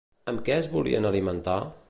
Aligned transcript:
Amb 0.31 0.41
què 0.47 0.55
es 0.61 0.71
volien 0.77 1.09
alimentar? 1.11 1.61